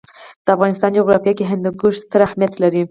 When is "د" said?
0.45-0.47